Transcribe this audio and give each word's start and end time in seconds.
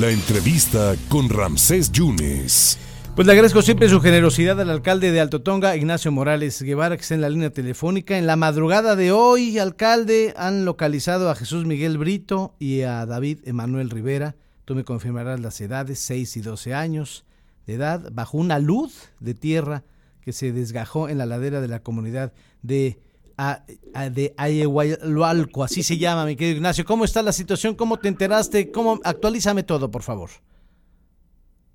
La 0.00 0.10
entrevista 0.10 0.96
con 1.08 1.28
Ramsés 1.28 1.92
Yunes. 1.92 2.78
Pues 3.14 3.26
le 3.26 3.32
agradezco 3.32 3.62
siempre 3.62 3.88
su 3.88 4.00
generosidad 4.00 4.60
al 4.60 4.70
alcalde 4.70 5.12
de 5.12 5.20
Alto 5.20 5.42
Tonga, 5.42 5.76
Ignacio 5.76 6.10
Morales 6.10 6.60
Guevara, 6.62 6.96
que 6.96 7.02
está 7.02 7.14
en 7.14 7.20
la 7.20 7.28
línea 7.28 7.50
telefónica. 7.50 8.18
En 8.18 8.26
la 8.26 8.34
madrugada 8.34 8.96
de 8.96 9.12
hoy, 9.12 9.56
alcalde, 9.60 10.34
han 10.36 10.64
localizado 10.64 11.30
a 11.30 11.36
Jesús 11.36 11.64
Miguel 11.64 11.96
Brito 11.96 12.56
y 12.58 12.80
a 12.80 13.06
David 13.06 13.38
Emanuel 13.44 13.88
Rivera. 13.88 14.34
Tú 14.64 14.74
me 14.74 14.82
confirmarás 14.82 15.38
las 15.38 15.60
edades, 15.60 16.00
6 16.00 16.38
y 16.38 16.40
12 16.40 16.74
años 16.74 17.24
de 17.68 17.74
edad, 17.74 18.10
bajo 18.10 18.36
una 18.36 18.58
luz 18.58 19.10
de 19.20 19.34
tierra 19.34 19.84
que 20.22 20.32
se 20.32 20.50
desgajó 20.50 21.08
en 21.08 21.18
la 21.18 21.26
ladera 21.26 21.60
de 21.60 21.68
la 21.68 21.84
comunidad 21.84 22.32
de 22.62 22.98
a, 23.36 23.64
de 24.10 24.34
Ayehualco, 24.36 25.64
así 25.64 25.82
se 25.82 25.98
llama, 25.98 26.24
mi 26.24 26.36
querido 26.36 26.56
Ignacio. 26.56 26.84
¿Cómo 26.84 27.04
está 27.04 27.22
la 27.22 27.32
situación? 27.32 27.74
¿Cómo 27.74 27.98
te 27.98 28.08
enteraste? 28.08 28.70
¿Cómo? 28.70 29.00
Actualízame 29.04 29.62
todo, 29.62 29.90
por 29.90 30.02
favor. 30.02 30.30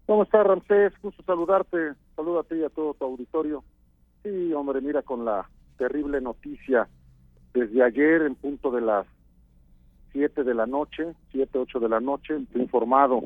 ¿Cómo 0.05 0.23
estás, 0.23 0.45
Ramsés? 0.45 0.93
Gusto 1.01 1.21
saludarte. 1.23 1.93
Saluda 2.15 2.41
a 2.41 2.43
ti 2.43 2.55
y 2.55 2.63
a 2.63 2.69
todo 2.69 2.93
tu 2.93 3.05
auditorio. 3.05 3.63
Sí, 4.23 4.53
hombre, 4.53 4.81
mira, 4.81 5.01
con 5.01 5.23
la 5.25 5.47
terrible 5.77 6.19
noticia 6.19 6.87
desde 7.53 7.83
ayer 7.83 8.23
en 8.23 8.35
punto 8.35 8.71
de 8.71 8.81
las 8.81 9.05
7 10.11 10.43
de 10.43 10.53
la 10.53 10.65
noche, 10.65 11.13
7, 11.31 11.57
8 11.59 11.79
de 11.79 11.89
la 11.89 11.99
noche, 11.99 12.35
fui 12.51 12.61
informado 12.61 13.23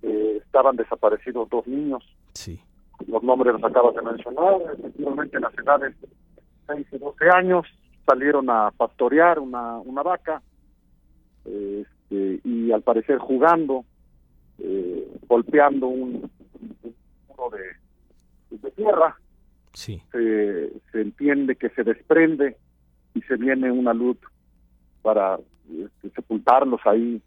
que 0.00 0.36
estaban 0.38 0.76
desaparecidos 0.76 1.48
dos 1.48 1.66
niños. 1.66 2.02
Sí. 2.34 2.60
Los 3.06 3.22
nombres 3.22 3.54
los 3.54 3.64
acabas 3.64 3.94
de 3.94 4.02
mencionar, 4.02 4.56
efectivamente 4.78 5.40
las 5.40 5.58
edades 5.58 5.94
6 6.66 6.86
y 6.92 6.98
12 6.98 7.30
años, 7.30 7.66
salieron 8.06 8.50
a 8.50 8.70
pastorear 8.76 9.38
una, 9.38 9.78
una 9.78 10.02
vaca 10.02 10.42
este, 11.44 12.40
y 12.44 12.72
al 12.72 12.82
parecer 12.82 13.18
jugando, 13.18 13.84
eh, 14.58 15.08
golpeando 15.26 15.88
un, 15.88 16.30
muro 17.28 17.50
de, 17.50 18.56
de, 18.58 18.70
tierra. 18.72 19.16
Sí. 19.72 20.00
Se, 20.12 20.72
se 20.92 21.00
entiende 21.00 21.56
que 21.56 21.70
se 21.70 21.82
desprende 21.82 22.56
y 23.14 23.22
se 23.22 23.36
viene 23.36 23.70
una 23.70 23.92
luz 23.92 24.18
para 25.02 25.38
este, 25.68 26.10
sepultarlos 26.10 26.80
ahí 26.84 27.20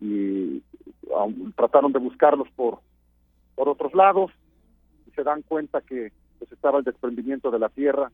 y 0.00 0.62
um, 1.10 1.52
trataron 1.52 1.92
de 1.92 1.98
buscarlos 1.98 2.48
por 2.56 2.78
por 3.54 3.68
otros 3.68 3.94
lados 3.94 4.30
y 5.06 5.10
se 5.12 5.22
dan 5.22 5.42
cuenta 5.42 5.80
que 5.80 6.12
pues 6.38 6.50
estaba 6.52 6.78
el 6.78 6.84
desprendimiento 6.84 7.50
de 7.50 7.58
la 7.58 7.68
tierra 7.68 8.10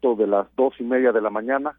punto 0.00 0.20
de 0.20 0.28
las 0.28 0.46
dos 0.56 0.74
y 0.78 0.84
media 0.84 1.12
de 1.12 1.20
la 1.20 1.30
mañana 1.30 1.76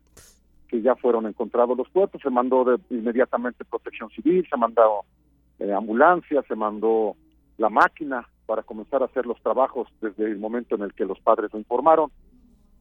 que 0.68 0.82
ya 0.82 0.96
fueron 0.96 1.26
encontrados 1.26 1.78
los 1.78 1.90
cuerpos, 1.90 2.22
se 2.22 2.30
mandó 2.30 2.64
de, 2.64 2.78
inmediatamente 2.96 3.66
protección 3.66 4.10
civil, 4.12 4.48
se 4.50 4.56
mandó 4.56 5.04
eh, 5.60 5.72
ambulancia, 5.74 6.42
se 6.48 6.56
mandó 6.56 7.16
la 7.58 7.70
máquina 7.70 8.26
para 8.46 8.64
comenzar 8.64 9.02
a 9.02 9.06
hacer 9.06 9.26
los 9.26 9.42
trabajos 9.42 9.90
desde 10.00 10.26
el 10.26 10.38
momento 10.38 10.76
en 10.76 10.84
el 10.84 10.94
que 10.94 11.04
los 11.04 11.20
padres 11.20 11.52
lo 11.52 11.60
informaron, 11.60 12.10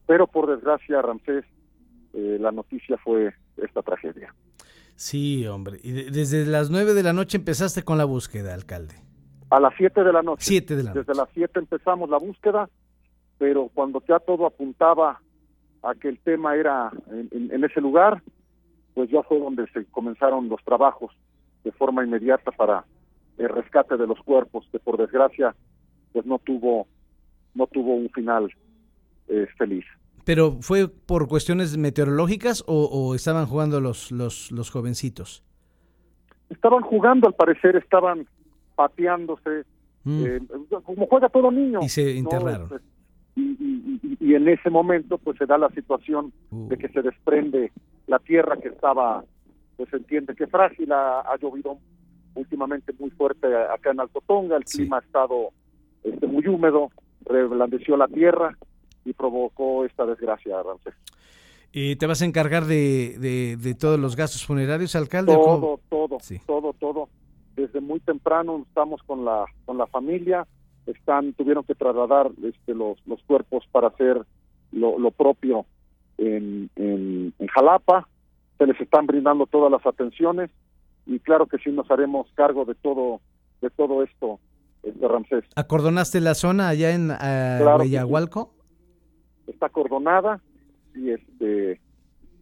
pero 0.07 0.25
por 0.25 0.49
desgracia, 0.49 1.01
Ramsés, 1.01 1.43
eh, 2.13 2.37
la 2.39 2.51
noticia 2.51 2.97
fue 2.97 3.33
esta 3.57 3.81
tragedia. 3.81 4.33
Sí, 4.95 5.45
hombre, 5.47 5.79
y 5.83 5.91
de, 5.91 6.11
desde 6.11 6.45
las 6.45 6.69
nueve 6.69 6.93
de 6.93 7.03
la 7.03 7.11
noche 7.11 7.37
empezaste 7.37 7.83
con 7.83 7.97
la 7.97 8.05
búsqueda, 8.05 8.53
alcalde. 8.53 8.95
A 9.49 9.59
las 9.59 9.73
siete 9.75 10.01
de 10.01 10.13
la 10.13 10.21
noche. 10.21 10.45
Siete 10.45 10.77
de 10.77 10.83
la 10.83 10.93
noche. 10.93 10.99
Desde 10.99 11.19
las 11.19 11.29
siete 11.33 11.59
empezamos 11.59 12.09
la 12.09 12.17
búsqueda 12.17 12.69
pero 13.41 13.71
cuando 13.73 14.03
ya 14.07 14.19
todo 14.19 14.45
apuntaba 14.45 15.19
a 15.83 15.95
que 15.95 16.09
el 16.09 16.19
tema 16.19 16.55
era 16.55 16.91
en, 17.31 17.63
ese 17.63 17.81
lugar, 17.81 18.21
pues 18.93 19.09
ya 19.09 19.23
fue 19.23 19.39
donde 19.39 19.67
se 19.71 19.85
comenzaron 19.85 20.49
los 20.49 20.63
trabajos 20.63 21.11
de 21.63 21.71
forma 21.71 22.03
inmediata 22.03 22.51
para 22.51 22.85
el 23.37 23.49
rescate 23.49 23.97
de 23.97 24.07
los 24.07 24.19
cuerpos, 24.19 24.67
que 24.71 24.79
por 24.79 24.97
desgracia 24.97 25.55
pues 26.13 26.25
no 26.25 26.39
tuvo 26.39 26.87
no 27.53 27.67
tuvo 27.67 27.95
un 27.95 28.09
final 28.09 28.49
eh, 29.27 29.47
feliz. 29.57 29.85
¿Pero 30.23 30.57
fue 30.61 30.87
por 30.87 31.27
cuestiones 31.27 31.77
meteorológicas 31.77 32.63
o, 32.67 32.85
o 32.85 33.15
estaban 33.15 33.45
jugando 33.45 33.81
los, 33.81 34.11
los, 34.11 34.51
los 34.51 34.69
jovencitos? 34.69 35.43
Estaban 36.49 36.81
jugando, 36.81 37.27
al 37.27 37.33
parecer 37.33 37.75
estaban 37.75 38.27
pateándose, 38.75 39.63
mm. 40.03 40.25
eh, 40.25 40.41
como 40.83 41.07
juega 41.07 41.29
todo 41.29 41.51
niño. 41.51 41.79
Y 41.81 41.89
se 41.89 42.11
internaron. 42.11 42.69
¿no? 42.69 42.90
Y, 43.35 43.41
y, 43.41 44.17
y, 44.19 44.35
en 44.35 44.47
ese 44.47 44.69
momento 44.69 45.17
pues 45.17 45.37
se 45.37 45.45
da 45.45 45.57
la 45.57 45.69
situación 45.69 46.33
uh. 46.51 46.67
de 46.67 46.77
que 46.77 46.89
se 46.89 47.01
desprende 47.01 47.71
la 48.07 48.19
tierra 48.19 48.57
que 48.57 48.69
estaba 48.69 49.23
pues 49.77 49.89
se 49.89 49.97
entiende 49.97 50.35
que 50.35 50.47
frágil 50.47 50.91
ha, 50.91 51.21
ha, 51.21 51.37
llovido 51.37 51.77
últimamente 52.35 52.93
muy 52.99 53.09
fuerte 53.11 53.47
acá 53.55 53.91
en 53.91 53.99
Alto 53.99 54.21
Tonga 54.27 54.57
el 54.57 54.67
sí. 54.67 54.79
clima 54.79 54.97
ha 54.97 55.01
estado 55.01 55.49
este, 56.03 56.27
muy 56.27 56.47
húmedo 56.47 56.91
reblandeció 57.25 57.97
la 57.97 58.07
tierra 58.07 58.57
y 59.05 59.13
provocó 59.13 59.85
esta 59.85 60.05
desgracia 60.05 60.61
Ramsés. 60.61 60.93
¿Y 61.73 61.95
te 61.95 62.05
vas 62.05 62.21
a 62.21 62.25
encargar 62.25 62.65
de, 62.65 63.17
de, 63.17 63.55
de 63.55 63.75
todos 63.75 63.97
los 63.97 64.15
gastos 64.15 64.45
funerarios, 64.45 64.95
alcalde? 64.95 65.33
Todo, 65.33 65.79
todo, 65.89 66.17
sí. 66.19 66.39
todo, 66.45 66.73
todo. 66.73 67.07
Desde 67.55 67.79
muy 67.79 67.99
temprano 68.01 68.63
estamos 68.67 69.01
con 69.03 69.23
la 69.23 69.45
con 69.65 69.77
la 69.77 69.87
familia, 69.87 70.45
están 70.85 71.33
tuvieron 71.33 71.63
que 71.63 71.75
trasladar 71.75 72.31
este, 72.43 72.73
los, 72.73 72.97
los 73.05 73.21
cuerpos 73.23 73.65
para 73.71 73.87
hacer 73.87 74.25
lo, 74.71 74.97
lo 74.97 75.11
propio 75.11 75.65
en, 76.17 76.69
en, 76.75 77.33
en, 77.39 77.47
Jalapa, 77.47 78.07
se 78.57 78.65
les 78.65 78.79
están 78.79 79.07
brindando 79.07 79.45
todas 79.47 79.71
las 79.71 79.85
atenciones 79.85 80.49
y 81.05 81.19
claro 81.19 81.47
que 81.47 81.57
sí 81.57 81.71
nos 81.71 81.89
haremos 81.89 82.27
cargo 82.35 82.65
de 82.65 82.75
todo 82.75 83.21
de 83.61 83.69
todo 83.69 84.03
esto, 84.03 84.39
este 84.81 85.07
Ramsés. 85.07 85.43
¿Acordonaste 85.55 86.19
la 86.19 86.33
zona 86.33 86.69
allá 86.69 86.91
en 86.91 87.07
claro 87.07 87.79
Bellahualco? 87.79 88.53
Sí. 89.45 89.51
Está 89.51 89.67
acordonada 89.67 90.41
y 90.95 91.11
este 91.11 91.79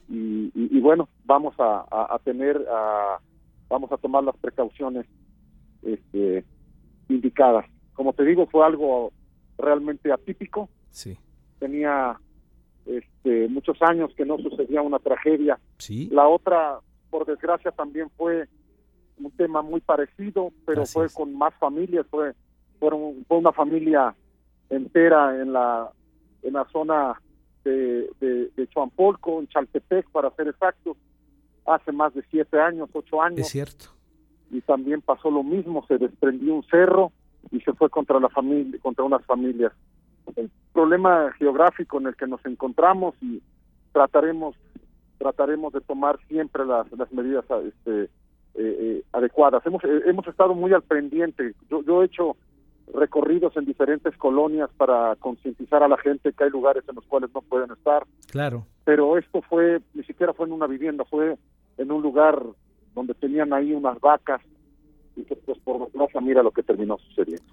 y, 0.08 0.52
y, 0.56 0.78
y 0.78 0.80
bueno 0.80 1.10
vamos 1.26 1.56
a, 1.60 1.86
a, 1.92 2.16
a 2.16 2.20
tener 2.20 2.58
a, 2.72 3.20
vamos 3.70 3.92
a 3.92 3.98
tomar 3.98 4.24
las 4.24 4.36
precauciones 4.38 5.06
este, 5.82 6.46
indicadas 7.08 7.66
como 8.00 8.14
te 8.14 8.24
digo, 8.24 8.48
fue 8.48 8.66
algo 8.66 9.12
realmente 9.58 10.10
atípico. 10.10 10.70
Sí. 10.90 11.18
Tenía 11.60 12.18
este, 12.86 13.50
muchos 13.50 13.76
años 13.82 14.10
que 14.16 14.24
no 14.24 14.38
sucedía 14.38 14.82
una 14.82 15.00
tragedia. 15.00 15.60
Sí. 15.80 16.08
La 16.10 16.26
otra, 16.26 16.80
por 17.10 17.26
desgracia, 17.26 17.72
también 17.72 18.10
fue 18.16 18.48
un 19.18 19.32
tema 19.32 19.62
muy 19.62 19.82
parecido, 19.82 20.54
pero 20.66 20.84
Así 20.84 20.94
fue 20.94 21.08
es. 21.08 21.14
con 21.14 21.36
más 21.38 21.54
familias, 21.56 22.06
fue, 22.10 22.32
fueron, 22.80 23.26
fue 23.28 23.40
una 23.40 23.52
familia 23.52 24.16
entera 24.70 25.42
en 25.42 25.52
la, 25.52 25.92
en 26.44 26.54
la 26.54 26.66
zona 26.72 27.22
de, 27.66 28.10
de, 28.22 28.50
de 28.56 28.68
Chuampolco, 28.70 29.42
en 29.42 29.48
Chaltepec, 29.50 30.10
para 30.12 30.32
ser 30.38 30.48
exactos, 30.48 30.96
hace 31.66 31.92
más 31.92 32.14
de 32.14 32.24
siete 32.32 32.62
años, 32.62 32.90
ocho 32.94 33.22
años. 33.22 33.42
Es 33.42 33.50
cierto. 33.50 33.88
Y 34.52 34.62
también 34.62 35.02
pasó 35.02 35.30
lo 35.30 35.44
mismo, 35.44 35.86
se 35.86 35.98
desprendió 35.98 36.56
un 36.56 36.64
cerro, 36.64 37.12
y 37.52 37.60
se 37.62 37.74
fue 37.74 37.90
contra 37.90 38.20
la 38.20 38.30
familia, 38.30 38.80
contra 38.82 39.06
unas 39.06 39.26
familias. 39.26 39.74
El 40.36 40.50
problema 40.74 41.32
geográfico 41.38 42.00
en 42.00 42.08
el 42.08 42.16
que 42.16 42.28
nos 42.28 42.46
encontramos 42.46 43.16
y 43.22 43.42
trataremos 43.92 44.56
trataremos 45.18 45.74
de 45.74 45.82
tomar 45.82 46.18
siempre 46.30 46.66
las, 46.66 46.90
las 46.94 47.12
medidas 47.12 47.44
este, 47.66 48.04
eh, 48.04 48.10
eh, 48.56 49.04
adecuadas. 49.12 49.66
Hemos 49.66 49.84
eh, 49.84 50.02
hemos 50.06 50.26
estado 50.28 50.56
muy 50.56 50.72
al 50.74 50.82
pendiente. 50.82 51.54
Yo, 51.70 51.84
yo 51.84 52.02
he 52.02 52.06
hecho 52.06 52.38
recorridos 52.94 53.56
en 53.58 53.66
diferentes 53.66 54.16
colonias 54.18 54.70
para 54.78 55.16
concientizar 55.18 55.84
a 55.84 55.88
la 55.88 55.98
gente 55.98 56.32
que 56.34 56.44
hay 56.46 56.50
lugares 56.50 56.84
en 56.88 56.96
los 56.96 57.06
cuales 57.06 57.30
no 57.34 57.42
pueden 57.42 57.72
estar. 57.72 58.04
Claro. 58.32 58.66
Pero 58.86 59.18
esto 59.18 59.42
fue 59.42 59.82
ni 59.94 60.04
siquiera 60.04 60.34
fue 60.34 60.48
en 60.48 60.54
una 60.54 60.68
vivienda, 60.68 61.04
fue 61.06 61.38
en 61.78 61.92
un 61.92 62.02
lugar 62.02 62.42
donde 62.96 63.14
tenían 63.14 63.54
ahí 63.54 63.74
unas 63.74 64.00
vacas 64.00 64.42
y 65.16 65.24
que 65.24 65.36
pues 65.36 65.58
por 65.60 65.86
desgracia 65.86 66.22
mira 66.22 66.44
lo 66.44 66.52
que 66.52 66.64
terminó 66.64 66.98
sucediendo. 66.98 67.44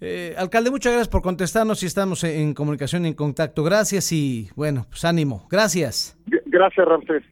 Eh, 0.00 0.34
alcalde, 0.38 0.70
muchas 0.70 0.92
gracias 0.92 1.08
por 1.08 1.22
contestarnos 1.22 1.82
y 1.82 1.86
estamos 1.86 2.22
en 2.22 2.54
comunicación 2.54 3.04
y 3.04 3.08
en 3.08 3.14
contacto. 3.14 3.64
Gracias 3.64 4.12
y 4.12 4.48
bueno, 4.54 4.86
pues 4.88 5.04
ánimo. 5.04 5.46
Gracias. 5.50 6.16
Gracias, 6.46 6.86
Ramsés. 6.86 7.24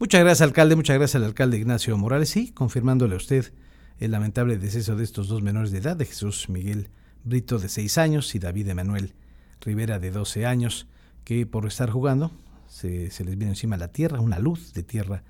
Muchas 0.00 0.20
gracias, 0.20 0.42
alcalde. 0.42 0.74
Muchas 0.74 0.96
gracias 0.96 1.22
al 1.22 1.28
alcalde 1.28 1.58
Ignacio 1.58 1.96
Morales. 1.96 2.30
Sí, 2.30 2.52
confirmándole 2.52 3.14
a 3.14 3.18
usted 3.18 3.52
el 4.00 4.10
lamentable 4.10 4.58
deceso 4.58 4.96
de 4.96 5.04
estos 5.04 5.28
dos 5.28 5.42
menores 5.42 5.70
de 5.70 5.78
edad, 5.78 5.96
de 5.96 6.04
Jesús 6.04 6.48
Miguel 6.48 6.88
Brito, 7.24 7.58
de 7.58 7.68
6 7.68 7.98
años, 7.98 8.34
y 8.34 8.38
David 8.38 8.68
Emanuel 8.68 9.12
Rivera, 9.60 9.98
de 9.98 10.10
12 10.10 10.46
años, 10.46 10.88
que 11.24 11.46
por 11.46 11.66
estar 11.66 11.90
jugando 11.90 12.30
se, 12.66 13.10
se 13.10 13.24
les 13.24 13.36
vino 13.36 13.50
encima 13.50 13.76
la 13.76 13.88
tierra, 13.88 14.20
una 14.20 14.38
luz 14.38 14.72
de 14.72 14.82
tierra 14.82 15.22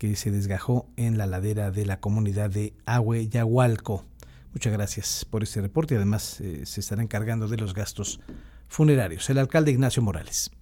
que 0.00 0.16
se 0.16 0.30
desgajó 0.30 0.88
en 0.96 1.18
la 1.18 1.26
ladera 1.26 1.70
de 1.70 1.84
la 1.84 2.00
comunidad 2.00 2.48
de 2.48 2.72
Ahueyahualco. 2.86 4.06
Muchas 4.54 4.72
gracias 4.72 5.26
por 5.28 5.42
este 5.42 5.60
reporte 5.60 5.92
y 5.92 5.98
además 5.98 6.40
eh, 6.40 6.64
se 6.64 6.80
estará 6.80 7.02
encargando 7.02 7.48
de 7.48 7.58
los 7.58 7.74
gastos 7.74 8.18
funerarios. 8.66 9.28
El 9.28 9.36
alcalde 9.36 9.72
Ignacio 9.72 10.02
Morales. 10.02 10.52